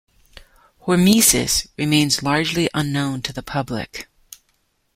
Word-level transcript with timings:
Hormesis 0.87 1.67
remains 1.77 2.23
largely 2.23 2.67
unknown 2.73 3.21
to 3.21 3.31
the 3.31 3.43
public. 3.43 4.07